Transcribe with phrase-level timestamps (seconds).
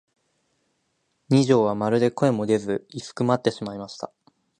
[1.29, 4.11] 二疋はまるで声も出ず居すくまってしまいました。